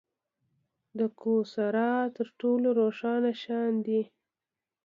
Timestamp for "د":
0.97-0.99